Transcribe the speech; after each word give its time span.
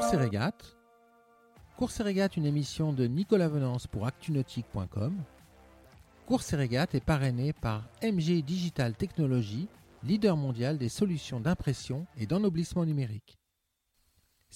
Course 0.00 0.14
et 0.14 0.16
régate. 0.16 0.76
Course 1.76 2.02
une 2.38 2.46
émission 2.46 2.94
de 2.94 3.06
Nicolas 3.06 3.48
Venance 3.48 3.86
pour 3.86 4.06
actunautique.com. 4.06 5.14
Course 6.24 6.54
et 6.54 6.56
régate 6.56 6.94
est 6.94 7.04
parrainé 7.04 7.52
par 7.52 7.82
MG 8.02 8.42
Digital 8.42 8.94
Technologies, 8.94 9.68
leader 10.02 10.38
mondial 10.38 10.78
des 10.78 10.88
solutions 10.88 11.38
d'impression 11.38 12.06
et 12.16 12.24
d'ennoblissement 12.24 12.86
numérique. 12.86 13.39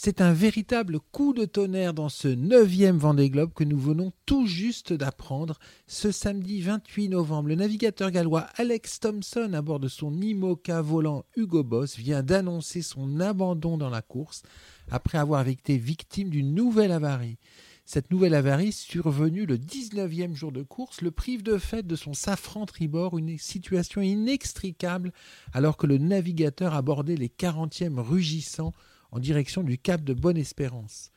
C'est 0.04 0.20
un 0.20 0.34
véritable 0.34 1.00
coup 1.00 1.32
de 1.32 1.46
tonnerre 1.46 1.94
dans 1.94 2.10
ce 2.10 2.28
neuvième 2.28 2.98
Vendée 2.98 3.30
Globe 3.30 3.54
que 3.54 3.64
nous 3.64 3.78
venons 3.78 4.12
tout 4.26 4.46
juste 4.46 4.92
d'apprendre. 4.92 5.58
Ce 5.86 6.12
samedi 6.12 6.60
28 6.60 7.08
novembre, 7.08 7.48
le 7.48 7.54
navigateur 7.54 8.10
gallois 8.10 8.46
Alex 8.56 9.00
Thompson, 9.00 9.50
à 9.54 9.62
bord 9.62 9.80
de 9.80 9.88
son 9.88 10.12
IMOCA 10.20 10.82
volant 10.82 11.24
Hugo 11.36 11.64
Boss, 11.64 11.96
vient 11.96 12.22
d'annoncer 12.22 12.82
son 12.82 13.18
abandon 13.18 13.78
dans 13.78 13.88
la 13.88 14.02
course 14.02 14.42
après 14.90 15.16
avoir 15.16 15.48
été 15.48 15.78
victime 15.78 16.28
d'une 16.28 16.54
nouvelle 16.54 16.92
avarie. 16.92 17.38
Cette 17.86 18.10
nouvelle 18.10 18.34
avarie, 18.34 18.72
survenue 18.72 19.46
le 19.46 19.56
19e 19.56 20.34
jour 20.34 20.52
de 20.52 20.62
course, 20.62 21.00
le 21.00 21.12
prive 21.12 21.42
de 21.42 21.56
fait 21.56 21.86
de 21.86 21.96
son 21.96 22.12
safran 22.12 22.66
tribord, 22.66 23.16
une 23.16 23.38
situation 23.38 24.02
inextricable 24.02 25.14
alors 25.54 25.78
que 25.78 25.86
le 25.86 25.96
navigateur 25.96 26.74
abordait 26.74 27.16
les 27.16 27.28
40e 27.28 28.00
rugissants 28.00 28.74
en 29.14 29.20
direction 29.20 29.62
du 29.62 29.78
cap 29.78 30.02
de 30.02 30.12
Bonne-Espérance. 30.12 31.12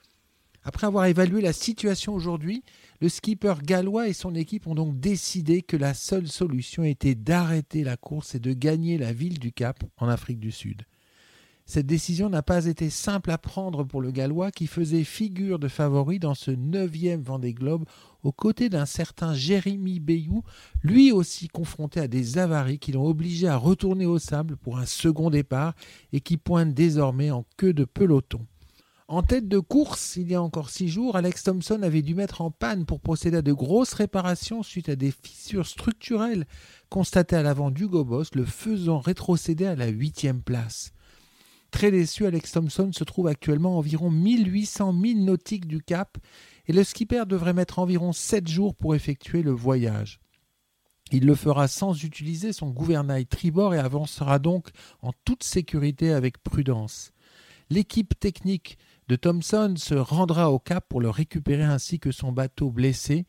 Après 0.64 0.86
avoir 0.86 1.06
évalué 1.06 1.42
la 1.42 1.54
situation 1.54 2.14
aujourd'hui, 2.14 2.64
le 3.02 3.10
skipper 3.10 3.56
gallois 3.64 4.08
et 4.08 4.14
son 4.14 4.36
équipe 4.36 4.68
ont 4.68 4.76
donc 4.76 5.00
décidé 5.00 5.62
que 5.62 5.78
la 5.78 5.94
seule 5.94 6.28
solution 6.28 6.84
était 6.84 7.16
d'arrêter 7.16 7.84
la 7.84 7.98
course 7.98 8.36
et 8.36 8.40
de 8.40 8.54
gagner 8.54 8.98
la 8.98 9.14
ville 9.14 9.40
du 9.40 9.52
Cap 9.52 9.84
en 9.98 10.08
Afrique 10.08 10.40
du 10.40 10.52
Sud. 10.52 10.84
Cette 11.70 11.86
décision 11.86 12.30
n'a 12.30 12.44
pas 12.44 12.66
été 12.66 12.90
simple 12.90 13.30
à 13.30 13.38
prendre 13.38 13.84
pour 13.84 14.00
le 14.00 14.12
Gallois 14.12 14.52
qui 14.52 14.68
faisait 14.68 15.04
figure 15.04 15.60
de 15.60 15.68
favori 15.68 16.18
dans 16.18 16.34
ce 16.34 16.50
neuvième 16.50 17.22
Vendée 17.22 17.54
Globe 17.54 17.84
aux 18.24 18.32
côtés 18.32 18.70
d'un 18.70 18.86
certain 18.86 19.34
Jérémy 19.34 20.00
Bayou, 20.00 20.44
lui 20.82 21.12
aussi 21.12 21.50
confronté 21.50 22.00
à 22.00 22.08
des 22.08 22.38
avaries 22.38 22.80
qui 22.80 22.94
l'ont 22.94 23.06
obligé 23.06 23.50
à 23.50 23.58
retourner 23.58 24.06
au 24.06 24.18
sable 24.18 24.56
pour 24.56 24.78
un 24.78 24.86
second 24.86 25.30
départ 25.30 25.74
et 26.14 26.22
qui 26.22 26.38
pointe 26.38 26.74
désormais 26.74 27.32
en 27.32 27.46
queue 27.58 27.74
de 27.74 27.84
peloton. 27.84 28.46
En 29.10 29.22
tête 29.22 29.50
de 29.50 29.60
course, 29.60 30.16
il 30.16 30.32
y 30.32 30.36
a 30.36 30.42
encore 30.42 30.70
six 30.70 30.88
jours, 30.88 31.18
Alex 31.18 31.44
Thompson 31.44 31.82
avait 31.84 32.02
dû 32.02 32.16
mettre 32.16 32.40
en 32.40 32.50
panne 32.50 32.86
pour 32.86 33.02
procéder 33.02 33.38
à 33.38 33.42
de 33.42 33.52
grosses 33.52 33.94
réparations 33.94 34.64
suite 34.64 34.88
à 34.88 34.96
des 34.96 35.12
fissures 35.12 35.68
structurelles 35.68 36.48
constatées 36.90 37.36
à 37.36 37.44
l'avant 37.44 37.72
d'Hugo 37.72 38.06
Boss, 38.06 38.36
le 38.36 38.46
faisant 38.46 39.00
rétrocéder 39.00 39.66
à 39.66 39.76
la 39.76 39.88
huitième 39.88 40.42
place. 40.42 40.94
Très 41.78 41.92
déçu, 41.92 42.26
Alex 42.26 42.54
Thompson 42.54 42.90
se 42.92 43.04
trouve 43.04 43.28
actuellement 43.28 43.76
à 43.76 43.78
environ 43.78 44.10
1800 44.10 44.94
milles 44.94 45.24
nautiques 45.24 45.68
du 45.68 45.80
Cap 45.80 46.18
et 46.66 46.74
le 46.74 46.84
skipper 46.84 47.26
devrait 47.28 47.54
mettre 47.54 47.78
environ 47.78 48.14
7 48.14 48.48
jours 48.48 48.74
pour 48.74 48.96
effectuer 48.96 49.44
le 49.44 49.52
voyage. 49.52 50.20
Il 51.12 51.28
le 51.28 51.36
fera 51.36 51.68
sans 51.68 52.04
utiliser 52.04 52.52
son 52.52 52.72
gouvernail 52.72 53.28
tribord 53.28 53.76
et 53.76 53.78
avancera 53.78 54.40
donc 54.40 54.70
en 55.04 55.12
toute 55.24 55.44
sécurité 55.44 56.14
avec 56.14 56.42
prudence. 56.42 57.12
L'équipe 57.70 58.20
technique 58.20 58.80
de 59.08 59.16
Thompson 59.16 59.76
se 59.78 59.94
rendra 59.94 60.52
au 60.52 60.58
Cap 60.58 60.84
pour 60.90 61.00
le 61.00 61.12
récupérer 61.12 61.62
ainsi 61.62 62.00
que 62.00 62.10
son 62.10 62.32
bateau 62.32 62.72
blessé. 62.72 63.28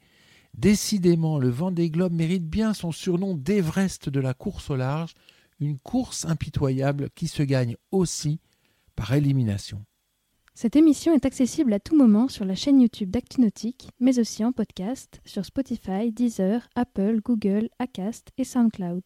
Décidément, 0.54 1.38
le 1.38 1.50
vent 1.50 1.70
des 1.70 1.90
globes 1.90 2.14
mérite 2.14 2.48
bien 2.48 2.72
son 2.72 2.92
surnom 2.92 3.34
d'Everest 3.34 4.08
de 4.08 4.20
la 4.20 4.32
course 4.32 4.70
au 4.70 4.76
large, 4.76 5.12
une 5.60 5.78
course 5.78 6.24
impitoyable 6.24 7.10
qui 7.14 7.28
se 7.28 7.42
gagne 7.42 7.76
aussi 7.90 8.40
par 8.96 9.12
élimination. 9.12 9.84
Cette 10.54 10.74
émission 10.74 11.14
est 11.14 11.24
accessible 11.24 11.72
à 11.72 11.78
tout 11.78 11.96
moment 11.96 12.26
sur 12.26 12.44
la 12.44 12.56
chaîne 12.56 12.80
YouTube 12.80 13.10
d'ActuNautique, 13.10 13.90
mais 14.00 14.18
aussi 14.18 14.44
en 14.44 14.50
podcast 14.50 15.20
sur 15.24 15.44
Spotify, 15.44 16.10
Deezer, 16.10 16.68
Apple, 16.74 17.20
Google, 17.24 17.68
Acast 17.78 18.30
et 18.38 18.44
SoundCloud. 18.44 19.04